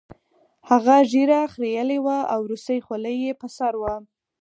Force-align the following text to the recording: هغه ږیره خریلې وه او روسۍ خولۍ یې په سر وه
هغه 0.69 0.95
ږیره 1.11 1.41
خریلې 1.53 1.97
وه 2.05 2.17
او 2.33 2.41
روسۍ 2.51 2.79
خولۍ 2.85 3.15
یې 3.25 3.31
په 3.41 3.47
سر 3.57 3.73
وه 3.81 3.95